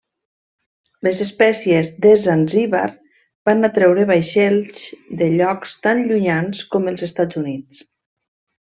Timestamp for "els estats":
6.95-7.43